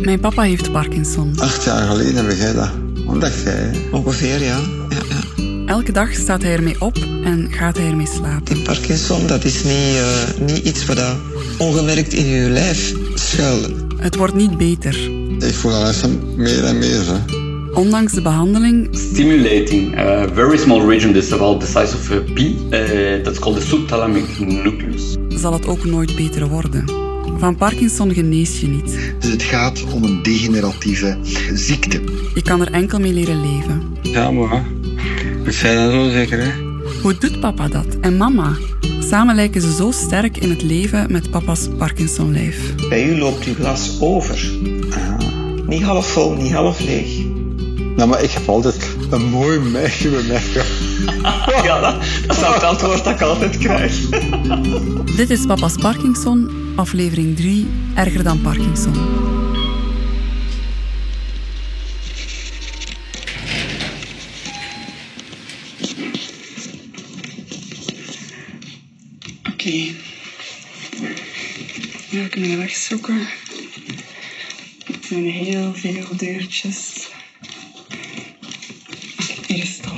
Mijn 0.00 0.20
papa 0.20 0.42
heeft 0.42 0.72
Parkinson. 0.72 1.32
Acht 1.38 1.64
jaar 1.64 1.86
geleden 1.86 2.26
heb 2.26 2.36
jij 2.36 2.52
dat 2.52 2.70
ontdekt, 3.06 3.42
jij. 3.44 3.70
Ongeveer, 3.92 4.42
ja. 4.42 4.60
ja, 4.88 4.98
ja. 5.08 5.44
Elke 5.66 5.92
dag 5.92 6.14
staat 6.14 6.42
hij 6.42 6.52
ermee 6.52 6.80
op 6.80 6.96
en 7.24 7.48
gaat 7.50 7.76
hij 7.76 7.86
ermee 7.86 8.06
slapen. 8.06 8.54
Die 8.54 8.62
Parkinson, 8.62 9.26
dat 9.26 9.44
is 9.44 9.64
niet, 9.64 9.96
uh, 9.96 10.46
niet 10.46 10.58
iets 10.58 10.86
wat 10.86 10.96
dat 10.96 11.16
ongemerkt 11.58 12.12
in 12.12 12.26
je 12.26 12.50
lijf 12.50 12.94
schuilt. 13.14 13.70
Het 13.96 14.16
wordt 14.16 14.34
niet 14.34 14.56
beter. 14.56 15.10
Ik 15.38 15.54
voel 15.54 15.72
alles 15.72 16.02
meer 16.36 16.64
en 16.64 16.78
meer. 16.78 17.02
Hè. 17.06 17.44
Ondanks 17.74 18.12
de 18.12 18.22
behandeling. 18.22 18.88
Stimulating 18.92 19.98
a 19.98 20.28
very 20.34 20.56
small 20.56 20.86
region, 20.86 21.12
this 21.12 21.32
about 21.32 21.60
the 21.60 21.66
size 21.66 21.94
of 21.94 22.10
a 22.10 22.20
pea, 22.34 22.54
uh, 22.70 23.22
that's 23.22 23.38
called 23.38 23.60
the 23.60 23.66
subthalamic 23.66 24.38
nucleus. 24.38 25.16
Zal 25.28 25.52
het 25.52 25.66
ook 25.66 25.84
nooit 25.84 26.16
beter 26.16 26.48
worden. 26.48 27.05
Van 27.38 27.56
Parkinson 27.56 28.14
genees 28.14 28.60
je 28.60 28.68
niet. 28.68 28.98
Dus 29.20 29.30
het 29.30 29.42
gaat 29.42 29.84
om 29.92 30.04
een 30.04 30.22
degeneratieve 30.22 31.18
ziekte. 31.54 32.00
Je 32.34 32.42
kan 32.42 32.60
er 32.60 32.72
enkel 32.72 33.00
mee 33.00 33.12
leren 33.12 33.40
leven. 33.40 33.82
Ja, 34.02 34.30
maar 34.30 34.64
het 35.44 35.54
zijn 35.54 35.76
dan 35.76 35.90
zo 35.90 36.10
zeker, 36.10 36.38
hè? 36.38 36.50
Hoe 37.02 37.18
doet 37.18 37.40
papa 37.40 37.68
dat? 37.68 37.86
En 38.00 38.16
mama? 38.16 38.56
Samen 39.00 39.34
lijken 39.34 39.60
ze 39.60 39.72
zo 39.72 39.90
sterk 39.90 40.36
in 40.36 40.50
het 40.50 40.62
leven 40.62 41.12
met 41.12 41.30
papa's 41.30 41.68
Parkinson-lijf. 41.78 42.74
Bij 42.88 43.08
u 43.08 43.18
loopt 43.18 43.44
uw 43.44 43.54
glas 43.54 44.00
over. 44.00 44.50
Ah. 44.90 45.18
Niet 45.66 45.82
half 45.82 46.06
vol, 46.06 46.34
niet 46.34 46.52
half 46.52 46.80
leeg. 46.80 47.24
Nou, 47.96 48.08
maar 48.08 48.22
ik 48.22 48.30
heb 48.30 48.48
altijd 48.48 48.96
een 49.10 49.24
mooi 49.24 49.58
meisje 49.58 50.08
bij 50.08 50.22
mij 50.22 50.40
ja, 51.62 51.80
dat, 51.80 51.94
dat 52.26 52.36
is 52.36 52.42
het 52.42 52.62
antwoord 52.62 53.04
dat 53.04 53.14
ik 53.14 53.20
altijd 53.20 53.58
krijg. 53.58 54.08
Dit 55.16 55.30
is 55.30 55.46
Papa's 55.46 55.74
Parkinson, 55.76 56.50
aflevering 56.76 57.36
3, 57.36 57.66
Erger 57.94 58.22
dan 58.22 58.40
Parkinson. 58.40 58.94
Oké. 69.52 69.52
Okay. 69.52 69.94
Kunnen 72.30 72.50
we 72.50 72.56
wegzoeken. 72.56 73.20
Er 74.86 74.94
zijn 75.00 75.30
heel 75.30 75.74
veel 75.74 76.16
deurtjes. 76.16 77.08
Hier 79.46 79.62
is 79.62 79.76
het 79.76 79.86
al. 79.90 79.95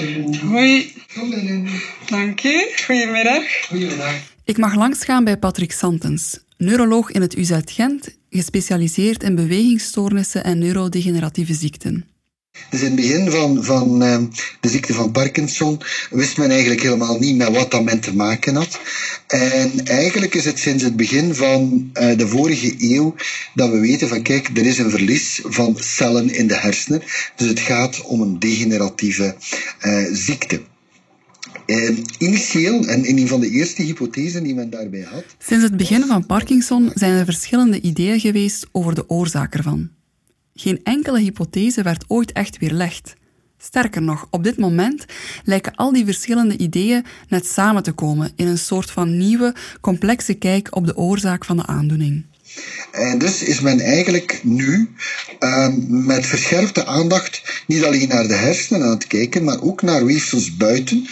Hoi. 0.00 0.92
Dank 2.06 2.42
u. 2.44 2.70
Goedemiddag. 2.86 3.42
Goedemiddag. 3.68 4.14
Ik 4.44 4.58
mag 4.58 4.74
langsgaan 4.74 5.24
bij 5.24 5.36
Patrick 5.36 5.72
Santens, 5.72 6.38
neuroloog 6.56 7.10
in 7.10 7.20
het 7.20 7.36
UZ 7.36 7.52
Gent, 7.64 8.16
gespecialiseerd 8.30 9.22
in 9.22 9.34
bewegingsstoornissen 9.34 10.44
en 10.44 10.58
neurodegeneratieve 10.58 11.54
ziekten. 11.54 12.04
Dus 12.70 12.80
in 12.80 12.86
het 12.86 12.96
begin 12.96 13.30
van, 13.30 13.64
van 13.64 14.02
uh, 14.02 14.18
de 14.60 14.68
ziekte 14.68 14.94
van 14.94 15.12
Parkinson 15.12 15.80
wist 16.10 16.36
men 16.36 16.50
eigenlijk 16.50 16.82
helemaal 16.82 17.18
niet 17.18 17.36
met 17.36 17.56
wat 17.56 17.70
dat 17.70 17.84
men 17.84 18.00
te 18.00 18.16
maken 18.16 18.54
had. 18.54 18.80
En 19.30 19.84
eigenlijk 19.84 20.34
is 20.34 20.44
het 20.44 20.58
sinds 20.58 20.82
het 20.82 20.96
begin 20.96 21.34
van 21.34 21.90
uh, 21.94 22.16
de 22.16 22.26
vorige 22.28 22.74
eeuw 22.78 23.14
dat 23.54 23.70
we 23.70 23.78
weten 23.78 24.08
van 24.08 24.22
kijk, 24.22 24.58
er 24.58 24.66
is 24.66 24.78
een 24.78 24.90
verlies 24.90 25.40
van 25.44 25.76
cellen 25.78 26.34
in 26.34 26.46
de 26.46 26.56
hersenen. 26.56 27.02
Dus 27.36 27.48
het 27.48 27.60
gaat 27.60 28.02
om 28.02 28.20
een 28.20 28.38
degeneratieve 28.38 29.34
uh, 29.82 30.06
ziekte. 30.12 30.60
Initieel, 32.18 32.86
en 32.86 33.04
in 33.04 33.18
een 33.18 33.28
van 33.28 33.40
de 33.40 33.50
eerste 33.50 33.82
hypothesen 33.82 34.42
die 34.42 34.54
men 34.54 34.70
daarbij 34.70 35.06
had. 35.10 35.24
Sinds 35.38 35.64
het 35.64 35.76
begin 35.76 36.06
van 36.06 36.26
Parkinson 36.26 36.90
zijn 36.94 37.12
er 37.12 37.24
verschillende 37.24 37.80
ideeën 37.80 38.20
geweest 38.20 38.66
over 38.72 38.94
de 38.94 39.08
oorzaak 39.08 39.54
ervan. 39.54 39.90
Geen 40.54 40.80
enkele 40.82 41.20
hypothese 41.20 41.82
werd 41.82 42.04
ooit 42.08 42.32
echt 42.32 42.58
weerlegd. 42.58 43.14
Sterker 43.62 44.02
nog, 44.02 44.26
op 44.30 44.44
dit 44.44 44.58
moment 44.58 45.04
lijken 45.44 45.74
al 45.74 45.92
die 45.92 46.04
verschillende 46.04 46.56
ideeën 46.56 47.04
net 47.28 47.46
samen 47.46 47.82
te 47.82 47.92
komen 47.92 48.32
in 48.36 48.46
een 48.46 48.58
soort 48.58 48.90
van 48.90 49.16
nieuwe, 49.16 49.54
complexe 49.80 50.34
kijk 50.34 50.76
op 50.76 50.86
de 50.86 50.96
oorzaak 50.96 51.44
van 51.44 51.56
de 51.56 51.66
aandoening. 51.66 52.24
En 52.90 53.18
dus 53.18 53.42
is 53.42 53.60
men 53.60 53.80
eigenlijk 53.80 54.40
nu 54.42 54.94
um, 55.40 56.04
met 56.06 56.26
verscherpte 56.26 56.86
aandacht 56.86 57.49
niet 57.70 57.84
alleen 57.84 58.08
naar 58.08 58.28
de 58.28 58.34
hersenen 58.34 58.82
aan 58.82 58.90
het 58.90 59.06
kijken, 59.06 59.44
maar 59.44 59.62
ook 59.62 59.82
naar 59.82 60.04
weefsels 60.04 60.56
buiten, 60.56 61.06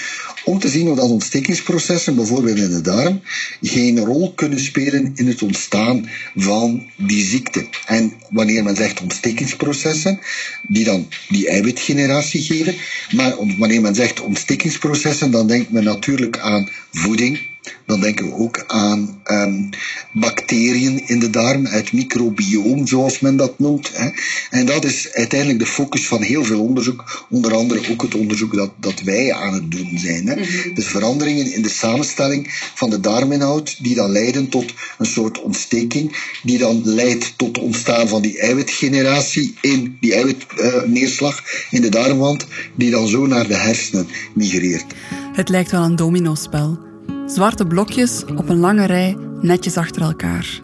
om 0.45 0.59
te 0.59 0.69
zien 0.69 0.89
of 0.89 0.97
dat 0.97 1.11
ontstekingsprocessen, 1.11 2.15
bijvoorbeeld 2.15 2.59
in 2.59 2.71
de 2.71 2.81
darm, 2.81 3.21
geen 3.63 3.99
rol 3.99 4.33
kunnen 4.35 4.61
spelen 4.61 5.13
in 5.15 5.27
het 5.27 5.43
ontstaan 5.43 6.09
van 6.37 6.87
die 6.97 7.25
ziekte. 7.25 7.67
En 7.87 8.13
wanneer 8.31 8.63
men 8.63 8.77
zegt 8.77 9.01
ontstekingsprocessen, 9.01 10.21
die 10.69 10.85
dan 10.85 11.09
die 11.29 11.49
eiwitgeneratie 11.49 12.43
geven, 12.43 12.75
maar 13.11 13.35
wanneer 13.59 13.81
men 13.81 13.95
zegt 13.95 14.21
ontstekingsprocessen, 14.21 15.31
dan 15.31 15.47
denkt 15.47 15.71
men 15.71 15.85
natuurlijk 15.85 16.39
aan 16.39 16.69
voeding, 16.93 17.39
dan 17.87 18.01
denken 18.01 18.25
we 18.27 18.33
ook 18.33 18.65
aan 18.67 19.23
um, 19.25 19.71
bacteriën 20.13 21.09
in 21.09 21.19
de 21.19 21.31
darm, 21.31 21.67
het 21.67 21.93
microbioom, 21.93 22.87
zoals 22.87 23.21
men 23.21 23.37
dat 23.37 23.59
noemt. 23.59 23.91
Hè. 23.93 24.09
En 24.51 24.67
dat 24.67 24.85
is 24.85 25.13
uiteindelijk 25.13 25.59
de 25.59 25.67
focus 25.67 26.07
van 26.07 26.23
heel 26.23 26.45
veel 26.45 26.63
onderzoek, 26.63 27.27
onder 27.31 27.55
andere 27.55 27.91
ook 27.91 28.03
het 28.03 28.15
onderzoek 28.15 28.55
dat, 28.55 28.71
dat 28.81 29.01
wij 29.01 29.33
aan 29.33 29.55
het 29.55 29.71
doen 29.71 29.99
zijn. 29.99 30.27
Hè. 30.27 30.35
Dus 30.75 30.87
veranderingen 30.87 31.55
in 31.55 31.63
de 31.63 31.69
samenstelling 31.69 32.47
van 32.75 32.91
de 32.91 33.01
darminhoud, 33.01 33.77
die 33.83 33.95
dan 33.95 34.11
leiden 34.11 34.49
tot 34.49 34.73
een 34.99 35.07
soort 35.07 35.41
ontsteking, 35.41 36.17
die 36.43 36.59
dan 36.59 36.81
leidt 36.85 37.39
tot 37.39 37.57
het 37.57 37.65
ontstaan 37.65 38.09
van 38.09 38.23
die 38.23 38.39
eiwitgeneratie 38.39 39.55
in 39.61 39.97
die 40.01 40.15
eiwitneerslag 40.15 41.41
uh, 41.41 41.47
in 41.71 41.83
de 41.83 41.89
darmwand, 41.89 42.47
die 42.75 42.91
dan 42.91 43.09
zo 43.09 43.27
naar 43.27 43.47
de 43.47 43.57
hersenen 43.57 44.09
migreert. 44.35 44.85
Het 45.33 45.49
lijkt 45.49 45.71
wel 45.71 45.83
een 45.83 45.97
dominospel. 45.97 46.88
Zwarte 47.29 47.67
blokjes 47.67 48.25
op 48.37 48.49
een 48.49 48.59
lange 48.59 48.85
rij, 48.85 49.17
netjes 49.41 49.77
achter 49.77 50.03
elkaar. 50.03 50.61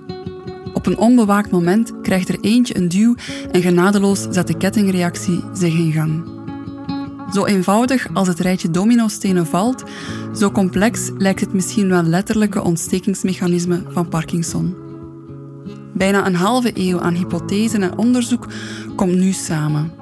Op 0.72 0.86
een 0.86 0.98
onbewaakt 0.98 1.50
moment 1.50 2.00
krijgt 2.02 2.28
er 2.28 2.40
eentje 2.40 2.76
een 2.76 2.88
duw 2.88 3.14
en 3.52 3.62
genadeloos 3.62 4.26
zet 4.30 4.46
de 4.46 4.56
kettingreactie 4.56 5.44
zich 5.52 5.74
in 5.74 5.92
gang. 5.92 6.24
Zo 7.32 7.44
eenvoudig 7.44 8.08
als 8.14 8.28
het 8.28 8.40
rijtje 8.40 8.70
dominostenen 8.70 9.46
valt, 9.46 9.82
zo 10.36 10.50
complex 10.50 11.10
lijkt 11.18 11.40
het 11.40 11.52
misschien 11.52 11.88
wel 11.88 12.02
letterlijke 12.02 12.62
ontstekingsmechanisme 12.62 13.82
van 13.88 14.08
Parkinson. 14.08 14.76
Bijna 15.92 16.26
een 16.26 16.34
halve 16.34 16.70
eeuw 16.74 17.00
aan 17.00 17.14
hypothesen 17.14 17.82
en 17.82 17.98
onderzoek 17.98 18.48
komt 18.96 19.14
nu 19.14 19.32
samen. 19.32 19.92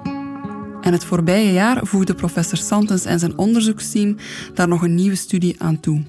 En 0.80 0.92
het 0.92 1.04
voorbije 1.04 1.52
jaar 1.52 1.86
voegde 1.86 2.14
professor 2.14 2.58
Santens 2.58 3.04
en 3.04 3.18
zijn 3.18 3.38
onderzoeksteam 3.38 4.16
daar 4.54 4.68
nog 4.68 4.82
een 4.82 4.94
nieuwe 4.94 5.16
studie 5.16 5.54
aan 5.58 5.80
toe. 5.80 6.02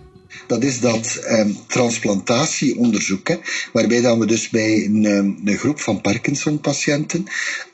Dat 0.47 0.63
is 0.63 0.79
dat 0.79 1.23
um, 1.29 1.57
transplantatieonderzoek, 1.67 3.27
hè, 3.27 3.35
waarbij 3.73 4.01
dan 4.01 4.19
we 4.19 4.25
dus 4.25 4.49
bij 4.49 4.85
een, 4.85 5.03
een 5.45 5.57
groep 5.57 5.79
van 5.79 6.01
Parkinson-patiënten 6.01 7.25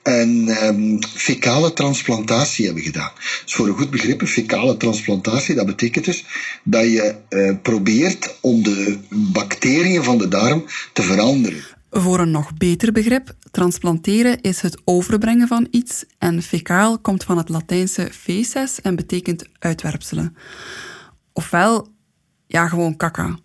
een 0.03 0.49
um, 0.63 0.99
fecale 1.03 1.73
transplantatie 1.73 2.65
hebben 2.65 2.83
gedaan. 2.83 3.11
Dus 3.43 3.53
voor 3.53 3.67
een 3.67 3.77
goed 3.77 3.89
begrip, 3.89 4.21
een 4.21 4.27
fecale 4.27 4.77
transplantatie, 4.77 5.55
dat 5.55 5.65
betekent 5.65 6.05
dus 6.05 6.25
dat 6.63 6.83
je 6.83 7.15
uh, 7.29 7.55
probeert 7.61 8.37
om 8.41 8.63
de 8.63 8.97
bacteriën 9.09 10.03
van 10.03 10.17
de 10.17 10.27
darm 10.27 10.65
te 10.93 11.01
veranderen. 11.01 11.63
Voor 11.91 12.19
een 12.19 12.31
nog 12.31 12.53
beter 12.53 12.91
begrip, 12.91 13.35
transplanteren 13.51 14.41
is 14.41 14.61
het 14.61 14.81
overbrengen 14.83 15.47
van 15.47 15.67
iets 15.71 16.03
en 16.17 16.41
fecaal 16.41 16.99
komt 16.99 17.23
van 17.23 17.37
het 17.37 17.49
Latijnse 17.49 18.09
feces 18.11 18.81
en 18.81 18.95
betekent 18.95 19.45
uitwerpselen. 19.59 20.35
Ofwel 21.33 21.87
ja, 22.51 22.67
gewoon 22.67 22.95
kaka. 22.95 23.37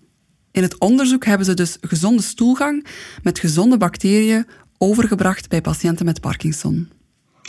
In 0.50 0.62
het 0.62 0.78
onderzoek 0.78 1.24
hebben 1.24 1.46
ze 1.46 1.54
dus 1.54 1.76
gezonde 1.80 2.22
stoelgang 2.22 2.86
met 3.22 3.38
gezonde 3.38 3.76
bacteriën 3.76 4.46
overgebracht 4.78 5.48
bij 5.48 5.60
patiënten 5.60 6.04
met 6.04 6.20
Parkinson. 6.20 6.90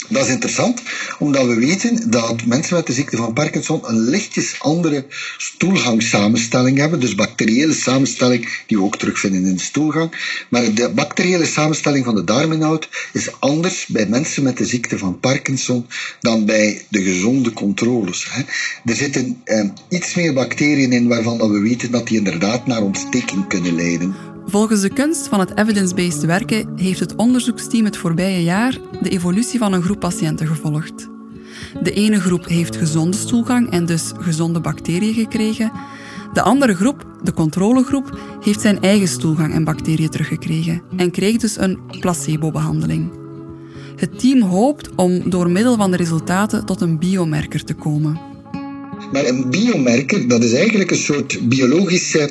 Dat 0.08 0.26
is 0.26 0.32
interessant, 0.32 0.82
omdat 1.18 1.46
we 1.46 1.54
weten 1.54 2.10
dat 2.10 2.44
mensen 2.44 2.76
met 2.76 2.86
de 2.86 2.92
ziekte 2.92 3.16
van 3.16 3.32
Parkinson 3.32 3.88
een 3.88 3.98
lichtjes 3.98 4.60
andere 4.60 5.06
stoelgangsamenstelling 5.36 6.78
hebben. 6.78 7.00
Dus 7.00 7.14
bacteriële 7.14 7.74
samenstelling 7.74 8.48
die 8.66 8.76
we 8.76 8.82
ook 8.82 8.96
terugvinden 8.96 9.44
in 9.44 9.54
de 9.54 9.62
stoelgang. 9.62 10.44
Maar 10.50 10.74
de 10.74 10.90
bacteriële 10.90 11.46
samenstelling 11.46 12.04
van 12.04 12.14
de 12.14 12.24
darminhoud 12.24 12.88
is 13.12 13.40
anders 13.40 13.86
bij 13.86 14.06
mensen 14.06 14.42
met 14.42 14.56
de 14.56 14.66
ziekte 14.66 14.98
van 14.98 15.20
Parkinson 15.20 15.86
dan 16.20 16.44
bij 16.44 16.86
de 16.88 17.02
gezonde 17.02 17.52
controles. 17.52 18.28
Er 18.84 18.96
zitten 18.96 19.40
eh, 19.44 19.64
iets 19.88 20.14
meer 20.14 20.32
bacteriën 20.32 20.92
in 20.92 21.08
waarvan 21.08 21.52
we 21.52 21.60
weten 21.60 21.90
dat 21.90 22.06
die 22.06 22.18
inderdaad 22.18 22.66
naar 22.66 22.82
ontsteking 22.82 23.48
kunnen 23.48 23.74
leiden. 23.74 24.35
Volgens 24.46 24.80
de 24.80 24.92
kunst 24.92 25.28
van 25.28 25.40
het 25.40 25.58
evidence-based 25.58 26.24
werken 26.24 26.68
heeft 26.76 27.00
het 27.00 27.14
onderzoeksteam 27.16 27.84
het 27.84 27.96
voorbije 27.96 28.42
jaar 28.42 28.78
de 29.02 29.08
evolutie 29.10 29.58
van 29.58 29.72
een 29.72 29.82
groep 29.82 30.00
patiënten 30.00 30.46
gevolgd. 30.46 31.08
De 31.82 31.92
ene 31.92 32.20
groep 32.20 32.46
heeft 32.46 32.76
gezonde 32.76 33.16
stoelgang 33.16 33.70
en 33.70 33.86
dus 33.86 34.12
gezonde 34.18 34.60
bacteriën 34.60 35.14
gekregen. 35.14 35.72
De 36.32 36.42
andere 36.42 36.74
groep 36.74 37.06
De 37.22 37.32
controlegroep 37.32 38.18
heeft 38.40 38.60
zijn 38.60 38.80
eigen 38.80 39.08
stoelgang 39.08 39.54
en 39.54 39.64
bacteriën 39.64 40.08
teruggekregen 40.08 40.82
en 40.96 41.10
kreeg 41.10 41.36
dus 41.36 41.58
een 41.58 41.78
placebo-behandeling. 42.00 43.10
Het 43.96 44.18
team 44.18 44.42
hoopt 44.42 44.94
om 44.94 45.30
door 45.30 45.50
middel 45.50 45.76
van 45.76 45.90
de 45.90 45.96
resultaten 45.96 46.64
tot 46.64 46.80
een 46.80 46.98
biomerker 46.98 47.64
te 47.64 47.74
komen. 47.74 48.20
Maar 49.12 49.24
een 49.24 49.50
biomerker, 49.50 50.28
dat 50.28 50.44
is 50.44 50.52
eigenlijk 50.52 50.90
een 50.90 50.96
soort 50.96 51.48
biologische, 51.48 52.30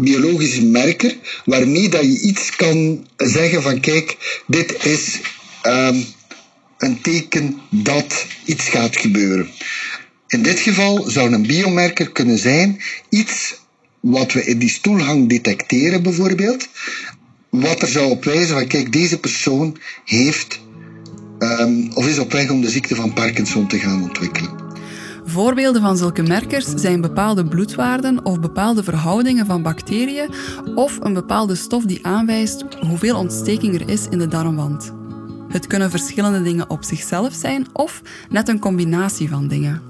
biologische 0.00 0.64
merker 0.64 1.16
waarmee 1.44 1.88
dat 1.88 2.02
je 2.02 2.20
iets 2.20 2.56
kan 2.56 3.06
zeggen 3.16 3.62
van 3.62 3.80
kijk, 3.80 4.40
dit 4.46 4.84
is 4.84 5.20
ehm, 5.62 5.96
een 6.78 7.00
teken 7.00 7.60
dat 7.70 8.26
iets 8.44 8.68
gaat 8.68 8.96
gebeuren. 8.96 9.50
In 10.26 10.42
dit 10.42 10.60
geval 10.60 11.10
zou 11.10 11.32
een 11.32 11.46
biomerker 11.46 12.10
kunnen 12.12 12.38
zijn 12.38 12.80
iets 13.08 13.54
wat 14.00 14.32
we 14.32 14.44
in 14.44 14.58
die 14.58 14.68
stoelgang 14.68 15.28
detecteren 15.28 16.02
bijvoorbeeld, 16.02 16.68
wat 17.50 17.82
er 17.82 17.88
zou 17.88 18.10
op 18.10 18.24
wijzen 18.24 18.56
van 18.56 18.66
kijk, 18.66 18.92
deze 18.92 19.18
persoon 19.18 19.78
heeft 20.04 20.60
um, 21.38 21.90
of 21.94 22.06
is 22.06 22.18
op 22.18 22.32
weg 22.32 22.50
om 22.50 22.60
de 22.60 22.70
ziekte 22.70 22.94
van 22.94 23.12
Parkinson 23.12 23.66
te 23.66 23.78
gaan 23.78 24.02
ontwikkelen. 24.02 24.61
Voorbeelden 25.32 25.82
van 25.82 25.96
zulke 25.96 26.22
merkers 26.22 26.66
zijn 26.66 27.00
bepaalde 27.00 27.44
bloedwaarden 27.44 28.24
of 28.24 28.40
bepaalde 28.40 28.82
verhoudingen 28.82 29.46
van 29.46 29.62
bacteriën 29.62 30.34
of 30.74 30.98
een 31.00 31.12
bepaalde 31.12 31.54
stof 31.54 31.84
die 31.84 32.06
aanwijst 32.06 32.64
hoeveel 32.80 33.16
ontsteking 33.16 33.74
er 33.74 33.88
is 33.88 34.06
in 34.10 34.18
de 34.18 34.28
darmwand. 34.28 34.92
Het 35.48 35.66
kunnen 35.66 35.90
verschillende 35.90 36.42
dingen 36.42 36.70
op 36.70 36.84
zichzelf 36.84 37.34
zijn 37.34 37.66
of 37.72 38.02
net 38.30 38.48
een 38.48 38.58
combinatie 38.58 39.28
van 39.28 39.48
dingen. 39.48 39.82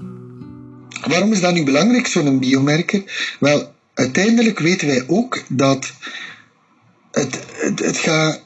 Waarom 1.07 1.31
is 1.31 1.41
dat 1.41 1.53
nu 1.53 1.63
belangrijk, 1.63 2.07
zo'n 2.07 2.39
biomerker? 2.39 3.35
Wel, 3.39 3.73
uiteindelijk 3.93 4.59
weten 4.59 4.87
wij 4.87 5.03
ook 5.07 5.43
dat 5.49 5.93
het, 7.11 7.39
het, 7.53 7.79
het 7.79 7.97
gaat 7.97 8.41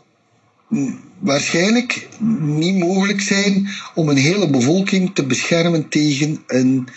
waarschijnlijk 1.19 2.07
niet 2.39 2.77
mogelijk 2.77 3.21
zijn 3.21 3.69
om 3.95 4.09
een 4.09 4.17
hele 4.17 4.49
bevolking 4.49 5.15
te 5.15 5.25
beschermen 5.25 5.89
tegen, 5.89 6.43
een, 6.47 6.87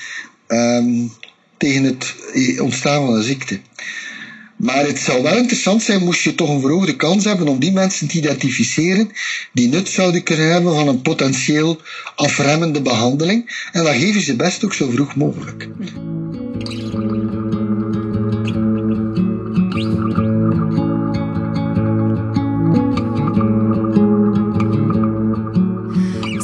um, 0.48 1.12
tegen 1.56 1.84
het 1.84 2.14
ontstaan 2.60 3.06
van 3.06 3.14
een 3.14 3.22
ziekte. 3.22 3.60
Maar 4.56 4.86
het 4.86 4.98
zou 4.98 5.22
wel 5.22 5.36
interessant 5.36 5.82
zijn, 5.82 6.04
moest 6.04 6.22
je 6.22 6.34
toch 6.34 6.48
een 6.48 6.60
verhoogde 6.60 6.96
kans 6.96 7.24
hebben 7.24 7.48
om 7.48 7.58
die 7.58 7.72
mensen 7.72 8.08
te 8.08 8.16
identificeren 8.16 9.10
die 9.52 9.68
nut 9.68 9.88
zouden 9.88 10.22
kunnen 10.22 10.52
hebben 10.52 10.74
van 10.74 10.88
een 10.88 11.02
potentieel 11.02 11.80
afremmende 12.14 12.82
behandeling. 12.82 13.68
En 13.72 13.84
dat 13.84 13.94
geven 13.94 14.20
ze 14.20 14.36
best 14.36 14.64
ook 14.64 14.74
zo 14.74 14.90
vroeg 14.90 15.16
mogelijk. 15.16 15.68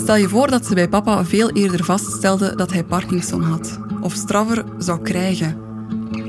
Stel 0.06 0.16
je 0.16 0.28
voor 0.28 0.50
dat 0.50 0.66
ze 0.66 0.74
bij 0.74 0.88
papa 0.88 1.24
veel 1.24 1.50
eerder 1.50 1.84
vaststelde 1.84 2.54
dat 2.56 2.72
hij 2.72 2.84
Parkinson 2.84 3.42
had, 3.42 3.78
of 4.00 4.12
straffer 4.12 4.64
zou 4.78 5.02
krijgen. 5.02 5.56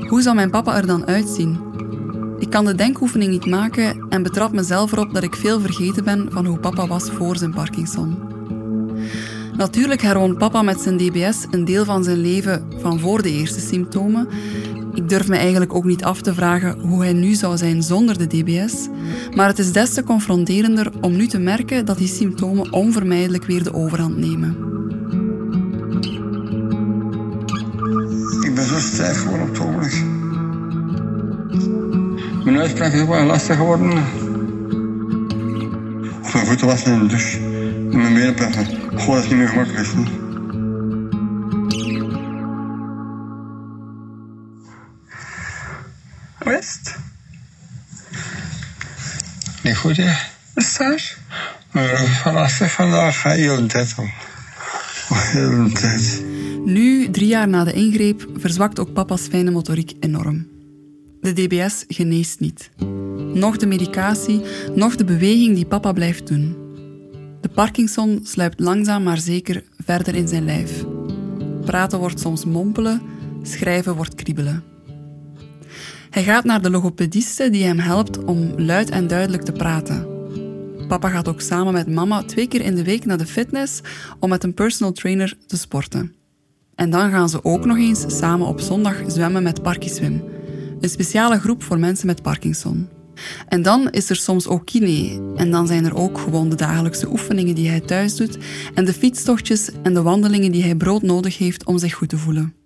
Hoe 0.08 0.22
zou 0.22 0.34
mijn 0.34 0.50
papa 0.50 0.76
er 0.76 0.86
dan 0.86 1.06
uitzien? 1.06 1.60
Ik 2.38 2.50
kan 2.50 2.64
de 2.64 2.74
denkoefening 2.74 3.30
niet 3.30 3.46
maken 3.46 4.06
en 4.08 4.22
betrap 4.22 4.52
mezelf 4.52 4.92
erop 4.92 5.14
dat 5.14 5.22
ik 5.22 5.34
veel 5.34 5.60
vergeten 5.60 6.04
ben 6.04 6.28
van 6.30 6.46
hoe 6.46 6.58
papa 6.58 6.86
was 6.86 7.10
voor 7.10 7.36
zijn 7.36 7.54
Parkinson. 7.54 8.18
Natuurlijk 9.56 10.02
herwoont 10.02 10.38
papa 10.38 10.62
met 10.62 10.80
zijn 10.80 10.96
DBS 10.96 11.46
een 11.50 11.64
deel 11.64 11.84
van 11.84 12.04
zijn 12.04 12.20
leven 12.20 12.66
van 12.80 13.00
voor 13.00 13.22
de 13.22 13.30
eerste 13.30 13.60
symptomen 13.60 14.28
ik 14.94 15.08
durf 15.08 15.28
me 15.28 15.36
eigenlijk 15.36 15.74
ook 15.74 15.84
niet 15.84 16.04
af 16.04 16.20
te 16.20 16.34
vragen 16.34 16.78
hoe 16.80 17.02
hij 17.02 17.12
nu 17.12 17.34
zou 17.34 17.56
zijn 17.56 17.82
zonder 17.82 18.18
de 18.18 18.26
DBS, 18.26 18.88
maar 19.34 19.46
het 19.46 19.58
is 19.58 19.72
des 19.72 19.94
te 19.94 20.02
confronterender 20.02 20.90
om 21.00 21.16
nu 21.16 21.26
te 21.26 21.38
merken 21.38 21.84
dat 21.84 21.98
die 21.98 22.08
symptomen 22.08 22.72
onvermijdelijk 22.72 23.44
weer 23.44 23.62
de 23.62 23.74
overhand 23.74 24.16
nemen. 24.16 24.56
Ik 28.40 28.54
ben 28.54 28.64
zo 28.64 28.78
sterk 28.78 29.16
geworden 29.16 29.48
op 29.48 29.52
het 29.52 29.60
ogenblik. 29.60 30.04
Mijn 32.44 32.58
uitspraak 32.58 32.92
is 32.92 33.04
wel 33.04 33.24
lastig 33.24 33.56
geworden. 33.56 33.90
Of 36.22 36.34
mijn 36.34 36.46
voeten 36.46 36.66
wassen 36.66 36.92
in 36.92 36.98
de 36.98 37.06
douche. 37.06 37.38
En 37.90 37.96
mijn 37.96 38.14
benen. 38.14 38.34
Gewoon 38.38 39.14
dat 39.14 39.24
is 39.24 39.28
niet 39.28 39.38
meer 39.38 39.48
gemakkelijk. 39.48 39.88
Niet 49.68 49.76
goed, 49.76 49.96
hè? 49.96 50.10
Is? 50.54 51.16
Maar 51.72 52.20
lastig 52.32 52.72
vandaag, 52.72 53.22
heel 53.22 53.56
de 53.56 53.66
tijd 53.66 53.94
al. 53.96 54.08
Heel 55.14 55.72
tijd. 55.72 56.22
Nu, 56.64 57.10
drie 57.10 57.26
jaar 57.26 57.48
na 57.48 57.64
de 57.64 57.72
ingreep, 57.72 58.28
verzwakt 58.36 58.78
ook 58.78 58.92
papa's 58.92 59.26
fijne 59.30 59.50
motoriek 59.50 59.92
enorm. 60.00 60.46
De 61.20 61.32
DBS 61.32 61.84
geneest 61.88 62.40
niet. 62.40 62.70
Nog 63.34 63.56
de 63.56 63.66
medicatie, 63.66 64.42
nog 64.74 64.96
de 64.96 65.04
beweging 65.04 65.54
die 65.54 65.66
papa 65.66 65.92
blijft 65.92 66.26
doen. 66.26 66.56
De 67.40 67.48
Parkinson 67.48 68.20
sluipt 68.22 68.60
langzaam 68.60 69.02
maar 69.02 69.18
zeker 69.18 69.62
verder 69.84 70.14
in 70.14 70.28
zijn 70.28 70.44
lijf. 70.44 70.84
Praten 71.64 71.98
wordt 71.98 72.20
soms 72.20 72.44
mompelen, 72.44 73.02
schrijven 73.42 73.94
wordt 73.94 74.14
kriebelen. 74.14 74.77
Hij 76.10 76.22
gaat 76.22 76.44
naar 76.44 76.62
de 76.62 76.70
logopediste 76.70 77.50
die 77.50 77.64
hem 77.64 77.78
helpt 77.78 78.24
om 78.24 78.52
luid 78.56 78.90
en 78.90 79.06
duidelijk 79.06 79.42
te 79.42 79.52
praten. 79.52 80.06
Papa 80.88 81.08
gaat 81.08 81.28
ook 81.28 81.40
samen 81.40 81.72
met 81.72 81.88
mama 81.88 82.22
twee 82.22 82.48
keer 82.48 82.60
in 82.60 82.74
de 82.74 82.84
week 82.84 83.04
naar 83.04 83.18
de 83.18 83.26
fitness 83.26 83.80
om 84.18 84.28
met 84.28 84.44
een 84.44 84.54
personal 84.54 84.92
trainer 84.92 85.36
te 85.46 85.56
sporten. 85.56 86.14
En 86.74 86.90
dan 86.90 87.10
gaan 87.10 87.28
ze 87.28 87.44
ook 87.44 87.64
nog 87.64 87.76
eens 87.76 88.04
samen 88.18 88.46
op 88.46 88.60
zondag 88.60 88.96
zwemmen 89.06 89.42
met 89.42 89.62
Parkiswim, 89.62 90.24
een 90.80 90.88
speciale 90.88 91.38
groep 91.38 91.62
voor 91.62 91.78
mensen 91.78 92.06
met 92.06 92.22
Parkinson. 92.22 92.88
En 93.48 93.62
dan 93.62 93.90
is 93.90 94.10
er 94.10 94.16
soms 94.16 94.46
ook 94.46 94.66
kine. 94.66 95.20
En 95.36 95.50
dan 95.50 95.66
zijn 95.66 95.84
er 95.84 95.96
ook 95.96 96.18
gewoon 96.18 96.48
de 96.48 96.56
dagelijkse 96.56 97.10
oefeningen 97.10 97.54
die 97.54 97.68
hij 97.68 97.80
thuis 97.80 98.16
doet 98.16 98.38
en 98.74 98.84
de 98.84 98.92
fietstochtjes 98.92 99.70
en 99.82 99.94
de 99.94 100.02
wandelingen 100.02 100.52
die 100.52 100.62
hij 100.62 100.74
brood 100.74 101.02
nodig 101.02 101.38
heeft 101.38 101.64
om 101.64 101.78
zich 101.78 101.94
goed 101.94 102.08
te 102.08 102.18
voelen. 102.18 102.57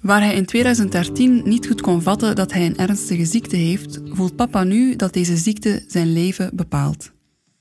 Waar 0.00 0.20
hij 0.20 0.34
in 0.34 0.46
2013 0.46 1.42
niet 1.44 1.66
goed 1.66 1.80
kon 1.80 2.02
vatten 2.02 2.34
dat 2.34 2.52
hij 2.52 2.66
een 2.66 2.76
ernstige 2.76 3.24
ziekte 3.24 3.56
heeft, 3.56 3.98
voelt 4.04 4.36
papa 4.36 4.62
nu 4.62 4.96
dat 4.96 5.12
deze 5.12 5.36
ziekte 5.36 5.84
zijn 5.88 6.12
leven 6.12 6.50
bepaalt. 6.52 7.10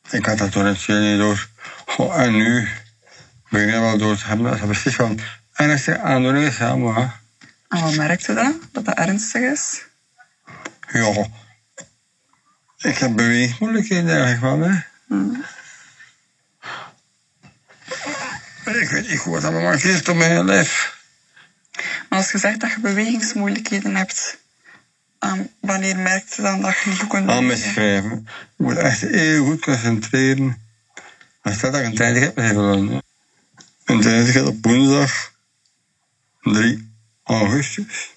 Ik 0.09 0.25
had 0.25 0.37
dat 0.37 0.51
toen 0.51 0.65
het 0.65 0.87
niet 0.87 1.17
door. 1.17 1.47
Oh, 1.97 2.21
en 2.21 2.31
nu 2.31 2.67
ben 3.49 3.67
ik 3.67 3.73
wel 3.73 3.97
door 3.97 4.17
te 4.17 4.25
hebben 4.25 4.45
dat 4.45 4.59
het 4.59 4.69
precies 4.69 4.95
van 4.95 5.19
ernstige 5.53 5.99
aandoening 5.99 6.45
is. 6.45 6.57
Maar... 6.57 7.19
En 7.69 7.81
wat 7.81 7.95
merkte 7.95 8.33
dan? 8.33 8.61
Dat 8.71 8.85
dat 8.85 8.97
ernstig 8.97 9.41
is? 9.41 9.83
Ja, 10.91 11.27
ik 12.77 12.97
heb 12.97 13.15
beweegmoeilijkheden 13.15 14.09
eigenlijk 14.09 14.41
wel. 14.41 14.69
Hè. 14.69 14.79
Hmm. 15.07 15.43
Ik 18.65 18.89
weet 18.89 19.09
niet 19.09 19.19
hoe 19.19 19.39
dat 19.39 19.51
mankeert 19.51 20.09
op 20.09 20.15
mijn 20.15 20.45
lijf. 20.45 21.00
Maar 22.09 22.19
als 22.19 22.31
je 22.31 22.37
zegt 22.37 22.59
dat 22.59 22.71
je 22.71 22.79
bewegingsmoeilijkheden 22.79 23.95
hebt, 23.95 24.37
um, 25.19 25.49
wanneer 25.59 25.97
merkt 25.97 26.35
je 26.35 26.41
dan 26.41 26.61
dat 26.61 26.77
je 26.83 26.89
niet 26.89 27.07
kunt 27.07 27.29
Aan 27.29 27.57
schrijven. 27.57 28.27
Je 28.57 28.63
moet 28.63 28.77
echt 28.77 29.01
heel 29.01 29.45
goed 29.45 29.61
concentreren. 29.61 30.57
Als 31.41 31.59
dat 31.59 31.75
ik 31.75 31.85
een 31.85 31.95
tijdje 31.95 32.33
heb, 32.35 32.55
lang. 32.55 33.01
Een 33.85 34.01
tijdje 34.01 34.47
op 34.47 34.57
woensdag 34.61 35.31
3 36.41 36.91
augustus. 37.23 38.13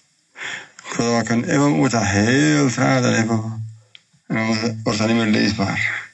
Ik 0.89 0.97
wil 0.97 1.13
dat 1.13 1.31
ik 1.31 1.47
even 1.47 1.71
moet 1.71 1.91
dat 1.91 2.05
heel 2.05 2.71
traag 2.71 3.03
dan 3.03 3.13
even. 3.13 3.67
En 4.27 4.37
dan 4.37 4.81
wordt 4.83 4.99
dat 4.99 5.09
niet 5.09 5.17
meer 5.17 5.27
leesbaar. 5.27 6.11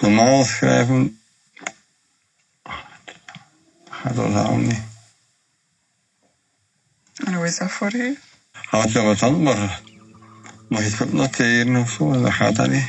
Normaal 0.00 0.44
schrijven 0.44 1.20
gaat 3.90 4.16
dat 4.16 4.24
allemaal 4.24 4.56
niet. 4.56 4.89
En 7.24 7.34
hoe 7.34 7.46
is 7.46 7.58
dat 7.58 7.70
voor 7.70 7.94
u? 7.94 8.18
Gaat 8.52 8.92
wel 8.92 9.04
wat 9.04 9.22
anders, 9.22 9.58
maar 9.58 9.80
mag 10.68 10.80
je 10.80 10.86
het 10.86 10.96
goed 10.96 11.12
noteren 11.12 11.76
of 11.76 11.90
zo, 11.90 12.20
dat 12.22 12.32
gaat 12.32 12.56
dat 12.56 12.70
niet. 12.70 12.88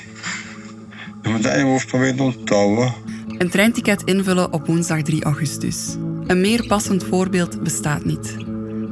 Je 1.22 1.30
moet 1.30 1.44
dat 1.44 1.54
in 1.54 1.60
je 1.60 1.66
hoofd 1.66 1.88
proberen 1.88 2.16
te 2.16 2.24
onthouden. 2.24 2.94
Een 3.38 3.50
treinticket 3.50 4.04
invullen 4.04 4.54
op 4.54 4.68
woensdag 4.68 5.02
3 5.02 5.24
augustus. 5.24 5.96
Een 6.28 6.42
meer 6.42 6.68
passend 6.68 7.04
voorbeeld 7.04 7.64
bestaat 7.64 8.06
niet. 8.06 8.36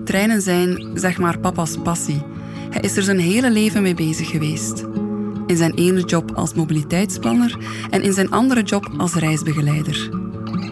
Treinen 0.05 0.41
zijn, 0.41 0.91
zeg 0.93 1.17
maar, 1.17 1.39
papa's 1.39 1.77
passie. 1.83 2.21
Hij 2.69 2.81
is 2.81 2.97
er 2.97 3.03
zijn 3.03 3.19
hele 3.19 3.51
leven 3.51 3.81
mee 3.81 3.93
bezig 3.93 4.29
geweest. 4.29 4.85
In 5.47 5.57
zijn 5.57 5.73
ene 5.73 6.01
job 6.03 6.31
als 6.31 6.53
mobiliteitsplanner 6.53 7.57
en 7.89 8.01
in 8.01 8.13
zijn 8.13 8.31
andere 8.31 8.63
job 8.63 8.93
als 8.97 9.13
reisbegeleider. 9.13 10.09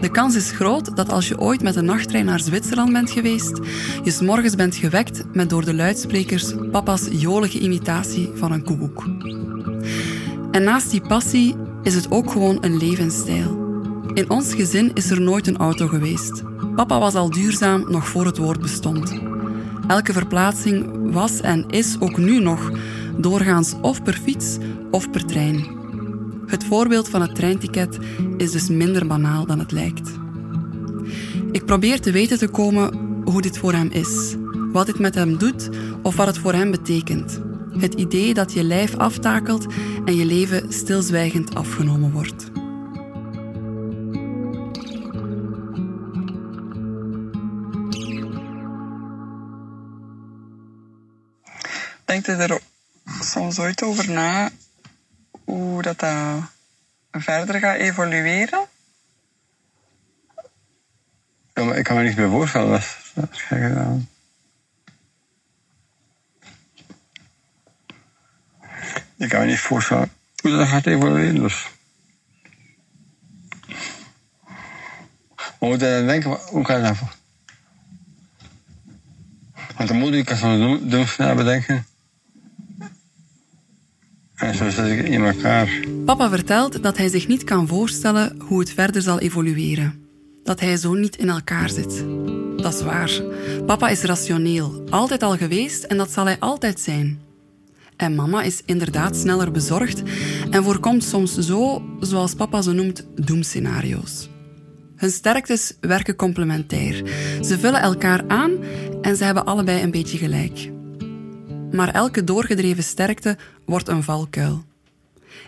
De 0.00 0.10
kans 0.10 0.34
is 0.34 0.50
groot 0.50 0.96
dat 0.96 1.10
als 1.10 1.28
je 1.28 1.38
ooit 1.38 1.62
met 1.62 1.76
een 1.76 1.84
nachttrein 1.84 2.24
naar 2.24 2.40
Zwitserland 2.40 2.92
bent 2.92 3.10
geweest, 3.10 3.58
je 4.04 4.10
s'morgens 4.10 4.54
bent 4.54 4.76
gewekt 4.76 5.24
met 5.32 5.50
door 5.50 5.64
de 5.64 5.74
luidsprekers 5.74 6.52
papa's 6.72 7.08
jolige 7.10 7.58
imitatie 7.58 8.30
van 8.34 8.52
een 8.52 8.64
koekoek. 8.64 9.08
En 10.50 10.62
naast 10.62 10.90
die 10.90 11.00
passie 11.00 11.56
is 11.82 11.94
het 11.94 12.10
ook 12.10 12.30
gewoon 12.30 12.58
een 12.60 12.76
levensstijl. 12.76 13.66
In 14.14 14.30
ons 14.30 14.54
gezin 14.54 14.90
is 14.94 15.10
er 15.10 15.20
nooit 15.20 15.46
een 15.46 15.56
auto 15.56 15.86
geweest. 15.86 16.42
Papa 16.74 16.98
was 16.98 17.14
al 17.14 17.30
duurzaam 17.30 17.84
nog 17.88 18.08
voor 18.08 18.26
het 18.26 18.38
woord 18.38 18.60
bestond. 18.60 19.20
Elke 19.86 20.12
verplaatsing 20.12 21.12
was 21.12 21.40
en 21.40 21.68
is 21.68 21.96
ook 22.00 22.16
nu 22.16 22.40
nog 22.40 22.70
doorgaans 23.16 23.74
of 23.80 24.02
per 24.02 24.14
fiets 24.14 24.56
of 24.90 25.10
per 25.10 25.24
trein. 25.24 25.77
Het 26.48 26.64
voorbeeld 26.64 27.08
van 27.08 27.22
het 27.22 27.34
treinticket 27.34 27.98
is 28.36 28.50
dus 28.50 28.68
minder 28.68 29.06
banaal 29.06 29.46
dan 29.46 29.58
het 29.58 29.72
lijkt. 29.72 30.10
Ik 31.52 31.64
probeer 31.64 32.00
te 32.00 32.10
weten 32.10 32.38
te 32.38 32.48
komen 32.48 32.94
hoe 33.24 33.42
dit 33.42 33.58
voor 33.58 33.72
hem 33.72 33.88
is, 33.90 34.36
wat 34.72 34.86
dit 34.86 34.98
met 34.98 35.14
hem 35.14 35.38
doet 35.38 35.68
of 36.02 36.16
wat 36.16 36.26
het 36.26 36.38
voor 36.38 36.52
hem 36.52 36.70
betekent. 36.70 37.40
Het 37.78 37.94
idee 37.94 38.34
dat 38.34 38.52
je 38.52 38.64
lijf 38.64 38.96
aftakelt 38.96 39.66
en 40.04 40.16
je 40.16 40.24
leven 40.24 40.72
stilzwijgend 40.72 41.54
afgenomen 41.54 42.12
wordt. 42.12 42.50
Denkt 52.04 52.28
u 52.28 52.32
er 52.32 52.60
soms 53.20 53.58
ooit 53.58 53.82
over 53.82 54.10
na 54.10 54.50
hoe 55.48 55.82
dat, 55.82 55.98
dat 55.98 56.42
verder 57.10 57.60
gaat 57.60 57.76
evolueren? 57.76 58.66
Ja, 61.54 61.64
maar 61.64 61.76
ik 61.76 61.84
kan 61.84 61.96
me 61.96 62.02
niet 62.02 62.16
meer 62.16 62.30
voorstellen. 62.30 62.70
Dat 62.70 63.30
is, 63.32 63.42
gek 63.42 63.62
gedaan. 63.62 64.08
Ik 69.16 69.28
kan 69.28 69.40
me 69.40 69.46
niet 69.46 69.60
voorstellen 69.60 70.10
hoe 70.40 70.50
dat 70.50 70.68
gaat 70.68 70.86
evolueren. 70.86 71.34
Dus. 71.34 71.66
Maar 75.36 75.68
moet 75.68 75.80
je 75.80 75.96
dan 75.96 76.06
denken, 76.06 76.30
hoe 76.30 76.62
kan 76.62 76.82
dat? 76.82 76.96
Want 79.76 79.88
dan 79.88 79.98
moet 79.98 80.12
ik 80.12 80.30
als 80.30 80.38
zo'n 80.38 80.88
doemsnel 80.88 81.34
bedenken. 81.34 81.86
En 84.38 84.54
zo 84.54 84.70
zit 84.70 84.86
ik 84.86 85.08
in 85.08 85.24
elkaar. 85.24 85.68
Papa 86.04 86.28
vertelt 86.28 86.82
dat 86.82 86.96
hij 86.96 87.08
zich 87.08 87.28
niet 87.28 87.44
kan 87.44 87.68
voorstellen 87.68 88.36
hoe 88.38 88.58
het 88.58 88.70
verder 88.70 89.02
zal 89.02 89.18
evolueren. 89.18 90.06
Dat 90.44 90.60
hij 90.60 90.76
zo 90.76 90.94
niet 90.94 91.16
in 91.16 91.28
elkaar 91.28 91.70
zit. 91.70 92.04
Dat 92.56 92.74
is 92.74 92.82
waar. 92.82 93.22
Papa 93.66 93.88
is 93.88 94.02
rationeel, 94.02 94.84
altijd 94.90 95.22
al 95.22 95.36
geweest 95.36 95.84
en 95.84 95.96
dat 95.96 96.10
zal 96.10 96.24
hij 96.24 96.36
altijd 96.38 96.80
zijn. 96.80 97.20
En 97.96 98.14
mama 98.14 98.42
is 98.42 98.62
inderdaad 98.64 99.16
sneller 99.16 99.50
bezorgd 99.50 100.02
en 100.50 100.64
voorkomt 100.64 101.04
soms 101.04 101.38
zo, 101.38 101.82
zoals 102.00 102.34
papa 102.34 102.62
ze 102.62 102.72
noemt, 102.72 103.06
doemscenario's. 103.14 104.28
Hun 104.96 105.10
sterktes 105.10 105.76
werken 105.80 106.16
complementair. 106.16 107.02
Ze 107.42 107.58
vullen 107.58 107.80
elkaar 107.80 108.24
aan 108.28 108.52
en 109.02 109.16
ze 109.16 109.24
hebben 109.24 109.44
allebei 109.44 109.82
een 109.82 109.90
beetje 109.90 110.18
gelijk. 110.18 110.70
Maar 111.72 111.94
elke 111.94 112.24
doorgedreven 112.24 112.82
sterkte 112.82 113.36
wordt 113.64 113.88
een 113.88 114.02
valkuil. 114.02 114.64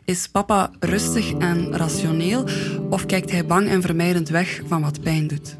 Is 0.04 0.28
papa 0.28 0.70
rustig 0.80 1.32
en 1.32 1.76
rationeel 1.76 2.48
of 2.90 3.06
kijkt 3.06 3.30
hij 3.30 3.46
bang 3.46 3.68
en 3.68 3.82
vermijdend 3.82 4.28
weg 4.28 4.62
van 4.66 4.82
wat 4.82 5.00
pijn 5.00 5.26
doet? 5.26 5.58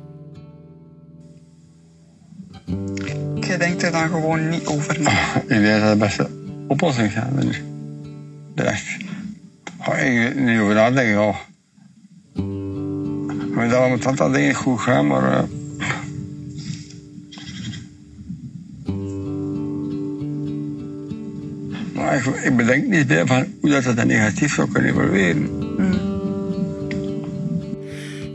Je 3.40 3.57
denkt 3.59 3.83
er 3.83 3.93
dan 3.93 4.09
gewoon 4.09 4.49
niet 4.49 4.67
over 4.67 5.00
na. 5.00 5.35
Ik 5.35 5.49
denk 5.49 5.64
dat 5.64 5.83
het 5.83 5.93
de 5.93 5.97
beste 5.99 6.31
oplossing 6.69 7.12
gaat. 7.12 7.33
En 7.37 7.52
dat 8.55 8.67
echt, 8.67 8.97
oh, 9.88 9.99
ik 9.99 10.35
niet 10.35 10.61
over 10.61 10.75
nadenken. 10.75 11.21
Oh. 11.23 11.37
Maar 13.55 13.69
dat 13.69 13.90
met 13.90 14.17
dat 14.17 14.35
dingen 14.35 14.55
goed 14.55 14.81
gaan, 14.81 15.07
maar. 15.07 15.33
Uh, 15.33 15.60
ik, 22.27 22.57
bedenk 22.57 22.87
niet 22.87 23.09
meer 23.09 23.27
van 23.27 23.47
hoe 23.61 23.71
dat, 23.71 23.85
dat 23.85 24.05
negatief 24.05 24.55
zou 24.55 24.71
kunnen 24.71 24.91
evolueren. 24.91 25.49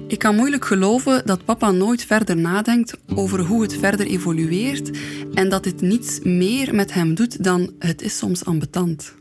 Ik 0.07 0.19
kan 0.19 0.35
moeilijk 0.35 0.65
geloven 0.65 1.25
dat 1.25 1.45
papa 1.45 1.71
nooit 1.71 2.05
verder 2.05 2.37
nadenkt 2.37 2.97
over 3.15 3.39
hoe 3.39 3.61
het 3.61 3.77
verder 3.77 4.05
evolueert 4.05 4.97
en 5.33 5.49
dat 5.49 5.63
dit 5.63 5.81
niets 5.81 6.19
meer 6.23 6.75
met 6.75 6.93
hem 6.93 7.15
doet 7.15 7.43
dan 7.43 7.73
het 7.79 8.01
is 8.01 8.17
soms 8.17 8.45
ambetant. 8.45 9.13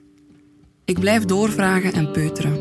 Ik 0.84 1.00
blijf 1.00 1.24
doorvragen 1.24 1.92
en 1.92 2.10
peuteren, 2.10 2.58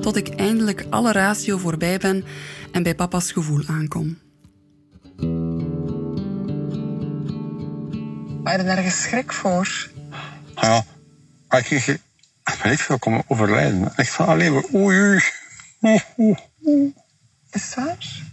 tot 0.00 0.16
ik 0.16 0.28
eindelijk 0.28 0.86
alle 0.90 1.12
ratio 1.12 1.58
voorbij 1.58 1.98
ben 1.98 2.24
en 2.72 2.82
bij 2.82 2.94
papa's 2.94 3.32
gevoel 3.32 3.62
aankom. 3.66 4.18
Maar 8.42 8.58
er 8.58 8.64
nergens 8.64 9.02
schrik 9.02 9.32
voor. 9.32 9.88
Ja, 10.54 10.84
als 11.48 11.68
ik 11.68 12.62
weet 12.62 12.80
veel 12.80 12.98
komen 12.98 13.24
overlijden. 13.26 13.92
Ik 13.96 14.08
ga 14.08 14.24
alleen 14.24 14.52
maar 14.52 14.64
oei, 14.74 14.98
oei. 14.98 15.22
Oeh, 15.80 16.38
oeh. 16.62 16.96
Is 17.50 17.74
waar? 17.74 18.24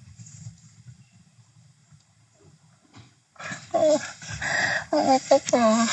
Oh, 3.71 3.99
oh 4.89 5.19
papa. 5.27 5.85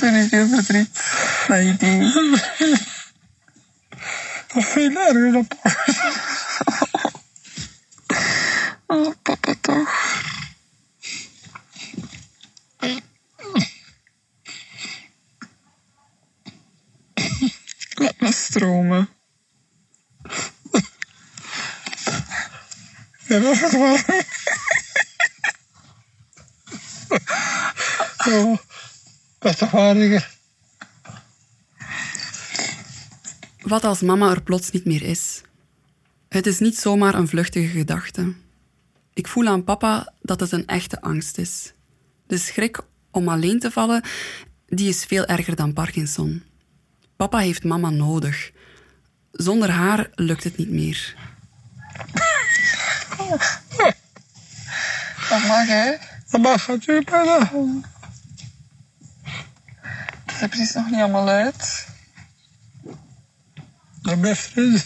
Heel 0.00 0.48
verdriet. 0.48 0.90
Dat 4.48 4.62
is 4.62 4.66
veel 4.66 4.96
erger 4.96 5.32
dan 5.32 5.48
Oh, 8.86 9.14
papa 9.22 9.54
toch. 9.60 10.22
Laat 17.94 18.20
me 18.20 18.32
stromen. 18.32 19.08
Ja, 23.26 23.38
dat 23.38 23.52
is 23.52 23.60
het 23.60 23.72
waar. 23.82 24.26
Oh, 28.26 28.58
Wat 33.60 33.84
als 33.84 34.00
mama 34.00 34.30
er 34.30 34.42
plots 34.42 34.70
niet 34.70 34.84
meer 34.84 35.02
is? 35.02 35.40
Het 36.28 36.46
is 36.46 36.58
niet 36.58 36.78
zomaar 36.78 37.14
een 37.14 37.28
vluchtige 37.28 37.66
gedachte. 37.66 38.34
Ik 39.14 39.28
voel 39.28 39.46
aan 39.46 39.64
papa 39.64 40.12
dat 40.20 40.40
het 40.40 40.52
een 40.52 40.66
echte 40.66 41.00
angst 41.00 41.38
is. 41.38 41.72
De 42.26 42.38
schrik 42.38 42.80
om 43.10 43.28
alleen 43.28 43.58
te 43.58 43.70
vallen, 43.70 44.02
die 44.66 44.88
is 44.88 45.04
veel 45.04 45.24
erger 45.24 45.56
dan 45.56 45.72
Parkinson. 45.72 46.42
Papa 47.16 47.38
heeft 47.38 47.64
mama 47.64 47.90
nodig. 47.90 48.50
Zonder 49.32 49.70
haar 49.70 50.10
lukt 50.14 50.44
het 50.44 50.56
niet 50.56 50.70
meer. 50.70 51.14
Dat 55.28 55.42
mag, 55.46 55.66
hè? 55.66 55.96
Dat 56.30 56.40
mag 56.40 56.68
natuurlijk 56.68 57.10
bijna. 57.10 57.50
Is 60.44 60.50
er 60.50 60.56
precies 60.56 60.74
nog 60.74 60.90
niet 60.90 61.00
allemaal 61.00 61.28
uit. 61.28 61.86
Dat 64.02 64.20
blijft 64.20 64.56
erin. 64.56 64.82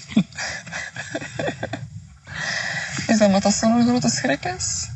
Is 3.07 3.19
dat 3.19 3.21
omdat 3.21 3.43
dat 3.43 3.55
zo'n 3.55 3.83
grote 3.87 4.09
schrik 4.09 4.45
is? 4.45 4.89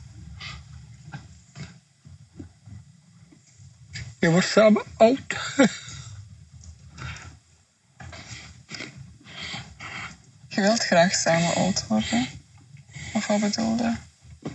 Je 4.18 4.30
wordt 4.30 4.46
samen 4.46 4.82
oud. 4.96 5.36
Je 10.48 10.60
wilt 10.60 10.84
graag 10.84 11.14
samen 11.14 11.54
oud 11.54 11.86
worden. 11.86 12.28
Of 13.12 13.26
wat 13.26 13.40
bedoelde? 13.40 13.96
Ja, 14.40 14.48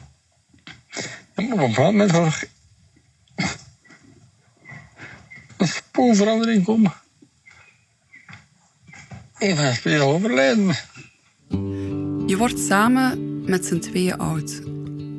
op 1.35 1.37
een 1.37 1.49
bepaald 1.49 1.75
moment 1.75 2.13
een 5.57 5.67
spoelverandering 5.97 6.63
komen. 6.63 6.93
Een 9.37 9.55
van 9.55 9.65
de 9.65 9.73
spelers 9.73 10.01
overlijden. 10.01 10.75
Je 12.27 12.35
wordt 12.37 12.59
samen 12.59 13.43
met 13.45 13.65
z'n 13.65 13.79
tweeën 13.79 14.17
oud, 14.17 14.61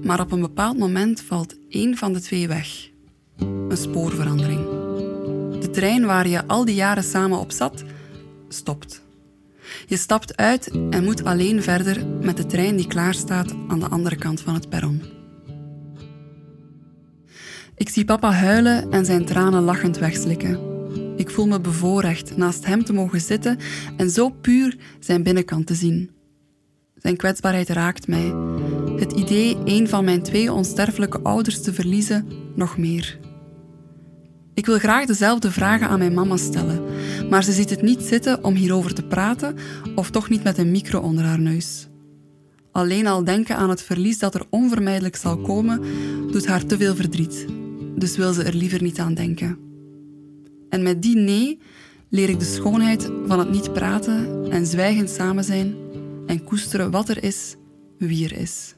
maar 0.03 0.21
op 0.21 0.33
een 0.33 0.41
bepaald 0.41 0.79
moment 0.79 1.21
valt 1.21 1.57
één 1.69 1.97
van 1.97 2.13
de 2.13 2.21
twee 2.21 2.49
weg. 2.49 2.89
Een 3.39 3.77
spoorverandering. 3.77 4.61
De 5.61 5.71
trein 5.71 6.07
waar 6.07 6.29
je 6.29 6.47
al 6.47 6.65
die 6.65 6.75
jaren 6.75 7.05
samen 7.05 7.39
op 7.39 7.53
zat, 7.53 7.85
stopt. 8.49 9.03
Je 9.87 9.97
stapt 9.97 10.37
uit 10.37 10.71
en 10.91 11.05
moet 11.05 11.25
alleen 11.25 11.63
verder 11.63 12.07
met 12.07 12.37
de 12.37 12.47
trein 12.47 12.77
die 12.77 12.87
klaarstaat 12.87 13.55
aan 13.69 13.81
de 13.81 13.89
andere 13.89 14.17
kant 14.17 14.41
van 14.41 14.55
het 14.55 14.69
perron. 14.69 15.03
Ik 17.77 17.89
zie 17.89 18.05
papa 18.05 18.33
huilen 18.33 18.91
en 18.91 19.05
zijn 19.05 19.25
tranen 19.25 19.63
lachend 19.63 19.99
wegslikken. 19.99 20.68
Ik 21.19 21.31
voel 21.31 21.47
me 21.47 21.61
bevoorrecht 21.61 22.37
naast 22.37 22.67
hem 22.67 22.85
te 22.85 22.93
mogen 22.93 23.21
zitten 23.21 23.59
en 23.97 24.11
zo 24.11 24.31
puur 24.31 24.77
zijn 25.01 25.23
binnenkant 25.23 25.67
te 25.67 25.75
zien. 25.75 26.11
Zijn 26.97 27.17
kwetsbaarheid 27.17 27.69
raakt 27.69 28.09
mij. 28.09 28.33
Het 28.97 29.13
idee 29.13 29.57
een 29.65 29.89
van 29.89 30.05
mijn 30.05 30.23
twee 30.23 30.53
onsterfelijke 30.53 31.21
ouders 31.21 31.63
te 31.63 31.75
verliezen 31.75 32.27
nog 32.55 32.79
meer. 32.79 33.19
Ik 34.55 34.67
wil 34.67 34.79
graag 34.79 35.07
dezelfde 35.07 35.51
vragen 35.51 35.89
aan 35.89 35.99
mijn 35.99 36.15
mama 36.15 36.37
stellen, 36.37 36.83
maar 37.31 37.45
ze 37.45 37.53
ziet 37.53 37.71
het 37.71 37.83
niet 37.83 38.03
zitten 38.03 38.45
om 38.45 38.55
hierover 38.55 38.95
te 38.95 39.03
praten 39.03 39.57
of 39.95 40.11
toch 40.11 40.29
niet 40.29 40.43
met 40.43 40.59
een 40.59 40.71
micro 40.71 41.01
onder 41.01 41.25
haar 41.25 41.41
neus. 41.41 41.89
Alleen 42.73 43.07
al 43.07 43.25
denken 43.25 43.57
aan 43.57 43.71
het 43.71 43.83
verlies 43.83 44.19
dat 44.19 44.35
er 44.35 44.47
onvermijdelijk 44.51 45.17
zal 45.17 45.37
komen, 45.37 45.83
doet 46.31 46.47
haar 46.47 46.67
te 46.67 46.77
veel 46.77 46.95
verdriet, 46.95 47.47
dus 47.97 48.17
wil 48.17 48.33
ze 48.33 48.43
er 48.43 48.55
liever 48.55 48.83
niet 48.83 48.99
aan 48.99 49.15
denken. 49.15 49.68
En 50.69 50.83
met 50.83 51.03
die 51.03 51.17
nee 51.17 51.59
leer 52.09 52.29
ik 52.29 52.39
de 52.39 52.45
schoonheid 52.45 53.11
van 53.27 53.39
het 53.39 53.51
niet 53.51 53.73
praten 53.73 54.47
en 54.51 54.67
zwijgend 54.67 55.11
samen 55.11 55.45
zijn 55.45 55.75
en 56.27 56.45
koesteren 56.45 56.91
wat 56.91 57.09
er 57.09 57.25
is, 57.25 57.55
wie 57.99 58.25
er 58.25 58.39
is. 58.39 58.75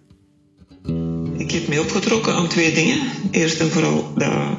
Ik 1.36 1.50
heb 1.50 1.68
mij 1.68 1.78
opgetrokken 1.78 2.34
aan 2.34 2.48
twee 2.48 2.74
dingen. 2.74 2.98
Eerst 3.30 3.60
en 3.60 3.70
vooral 3.70 4.14
dat, 4.14 4.56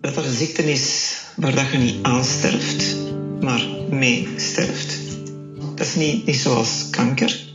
dat 0.00 0.16
er 0.16 0.26
een 0.26 0.36
ziekte 0.36 0.62
is 0.70 1.16
waar 1.36 1.54
dat 1.54 1.70
je 1.70 1.78
niet 1.78 2.02
aansterft, 2.02 2.96
maar 3.40 3.66
mee 3.90 4.28
sterft. 4.36 4.98
Dat 5.74 5.86
is 5.86 5.94
niet, 5.94 6.26
niet 6.26 6.36
zoals 6.36 6.90
kanker. 6.90 7.51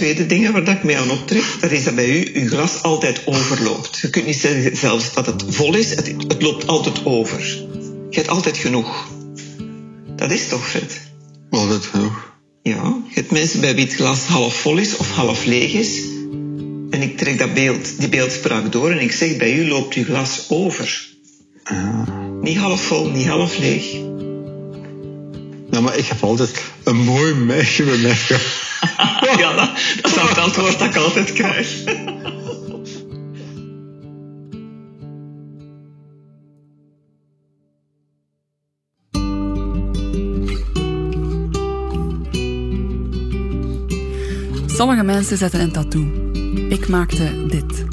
Tweede 0.00 0.26
dingen 0.26 0.52
waar 0.52 0.68
ik 0.68 0.82
mee 0.82 0.96
aan 0.96 1.10
optrek, 1.10 1.44
dat 1.60 1.70
is 1.70 1.84
dat 1.84 1.94
bij 1.94 2.08
u 2.08 2.40
uw 2.40 2.48
glas 2.48 2.82
altijd 2.82 3.26
overloopt. 3.26 3.98
Je 3.98 4.10
kunt 4.10 4.26
niet 4.26 4.36
zeggen 4.36 4.76
zelfs 4.76 5.12
dat 5.12 5.26
het 5.26 5.44
vol 5.48 5.74
is, 5.74 5.90
het, 5.90 6.06
het 6.06 6.42
loopt 6.42 6.66
altijd 6.66 7.04
over. 7.04 7.40
Je 8.10 8.16
hebt 8.16 8.28
altijd 8.28 8.56
genoeg. 8.56 9.08
Dat 10.16 10.30
is 10.30 10.48
toch, 10.48 10.68
Fred? 10.68 11.00
Altijd 11.50 11.84
genoeg. 11.84 12.32
Ja, 12.62 13.02
je 13.08 13.14
hebt 13.14 13.30
mensen 13.30 13.60
bij 13.60 13.74
wie 13.74 13.84
het 13.84 13.94
glas 13.94 14.26
half 14.26 14.54
vol 14.54 14.76
is 14.76 14.96
of 14.96 15.10
half 15.10 15.44
leeg 15.44 15.72
is. 15.72 16.00
En 16.90 17.02
ik 17.02 17.16
trek 17.16 17.38
dat 17.38 17.54
beeld, 17.54 17.98
die 17.98 18.08
beeldspraak 18.08 18.72
door 18.72 18.90
en 18.90 19.00
ik 19.00 19.12
zeg, 19.12 19.36
bij 19.36 19.54
u 19.54 19.68
loopt 19.68 19.94
uw 19.94 20.04
glas 20.04 20.46
over. 20.48 21.08
Niet 22.40 22.56
half 22.56 22.80
vol, 22.82 23.10
niet 23.10 23.26
half 23.26 23.58
leeg. 23.58 23.92
Ja, 25.70 25.80
maar 25.80 25.96
ik 25.96 26.06
heb 26.06 26.22
altijd 26.22 26.62
een 26.84 26.96
mooi 26.96 27.34
meisje 27.34 27.82
bij 27.82 27.98
mij 27.98 28.16
ja, 29.38 29.54
dat, 29.54 29.70
dat 30.02 30.10
is 30.10 30.28
het 30.28 30.38
antwoord 30.38 30.78
dat 30.78 30.88
ik 30.88 30.96
altijd 30.96 31.32
krijg. 31.32 31.68
Sommige 44.66 45.02
mensen 45.02 45.36
zetten 45.36 45.60
een 45.60 45.72
tattoo. 45.72 46.10
Ik 46.68 46.88
maakte 46.88 47.46
dit. 47.46 47.84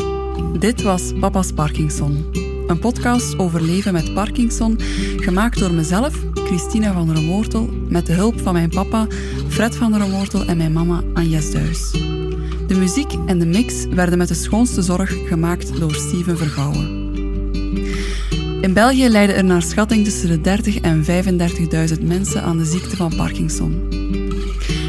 Dit 0.60 0.82
was 0.82 1.12
Papa's 1.20 1.52
Parkinson. 1.52 2.47
Een 2.68 2.80
podcast 2.80 3.40
over 3.40 3.62
leven 3.62 3.94
met 3.94 4.14
Parkinson, 4.14 4.80
gemaakt 5.18 5.60
door 5.60 5.74
mezelf, 5.74 6.16
Christina 6.34 6.94
van 6.94 7.08
der 7.08 7.24
Moortel, 7.24 7.70
met 7.90 8.06
de 8.06 8.14
hulp 8.14 8.40
van 8.40 8.54
mijn 8.54 8.70
papa, 8.70 9.08
Fred 9.48 9.76
van 9.76 9.92
der 9.92 10.08
Moortel 10.08 10.46
en 10.46 10.58
mijn 10.58 10.74
mama, 10.74 11.04
Agnes 11.14 11.52
Duis. 11.52 11.92
De 12.68 12.76
muziek 12.78 13.14
en 13.26 13.40
de 13.40 13.46
mix 13.46 13.86
werden 13.86 14.18
met 14.18 14.28
de 14.28 14.34
schoonste 14.34 14.82
zorg 14.82 15.28
gemaakt 15.28 15.80
door 15.80 15.96
Steven 15.96 16.38
Vergouwen. 16.38 17.16
In 18.62 18.74
België 18.74 19.10
lijden 19.10 19.36
er 19.36 19.44
naar 19.44 19.62
schatting 19.62 20.04
tussen 20.04 20.44
de 20.44 20.58
30.000 20.74 20.82
en 20.82 21.06
35.000 22.00 22.04
mensen 22.04 22.44
aan 22.44 22.58
de 22.58 22.66
ziekte 22.66 22.96
van 22.96 23.16
Parkinson. 23.16 23.88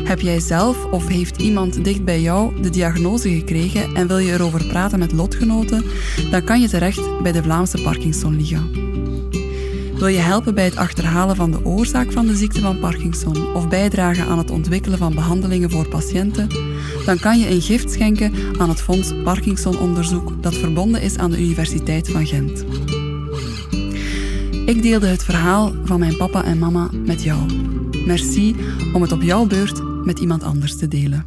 Heb 0.09 0.21
jij 0.21 0.40
zelf 0.40 0.85
of 0.85 1.09
heeft 1.09 1.42
iemand 1.42 1.85
dicht 1.85 2.05
bij 2.05 2.21
jou 2.21 2.62
de 2.62 2.71
diagnose 2.71 3.29
gekregen 3.29 3.94
en 3.94 4.07
wil 4.07 4.18
je 4.18 4.33
erover 4.33 4.66
praten 4.66 4.99
met 4.99 5.12
lotgenoten, 5.12 5.85
dan 6.31 6.44
kan 6.44 6.61
je 6.61 6.68
terecht 6.68 7.23
bij 7.23 7.33
de 7.33 7.42
Vlaamse 7.42 7.83
Parkinson 7.83 8.37
Liga. 8.37 8.62
Wil 9.94 10.07
je 10.07 10.18
helpen 10.18 10.55
bij 10.55 10.64
het 10.64 10.77
achterhalen 10.77 11.37
van 11.37 11.51
de 11.51 11.64
oorzaak 11.64 12.12
van 12.12 12.27
de 12.27 12.37
ziekte 12.37 12.61
van 12.61 12.79
Parkinson 12.79 13.55
of 13.55 13.68
bijdragen 13.68 14.27
aan 14.27 14.38
het 14.38 14.51
ontwikkelen 14.51 14.99
van 14.99 15.14
behandelingen 15.14 15.71
voor 15.71 15.88
patiënten, 15.88 16.49
dan 17.05 17.18
kan 17.18 17.38
je 17.38 17.51
een 17.51 17.62
gift 17.62 17.92
schenken 17.92 18.33
aan 18.59 18.68
het 18.68 18.81
Fonds 18.81 19.12
Parkinson 19.25 19.79
Onderzoek 19.79 20.42
dat 20.42 20.55
verbonden 20.55 21.03
is 21.03 21.16
aan 21.16 21.31
de 21.31 21.40
Universiteit 21.40 22.11
van 22.11 22.27
Gent. 22.27 22.64
Ik 24.66 24.83
deelde 24.83 25.07
het 25.07 25.25
verhaal 25.25 25.73
van 25.85 25.99
mijn 25.99 26.16
papa 26.16 26.44
en 26.44 26.59
mama 26.59 26.90
met 27.05 27.23
jou. 27.23 27.40
Merci 28.07 28.57
om 28.92 29.03
het 29.03 29.12
op 29.12 29.23
jouw 29.23 29.47
beurt 29.47 29.88
met 30.09 30.18
iemand 30.18 30.42
anders 30.42 30.77
te 30.77 30.88
delen. 30.88 31.25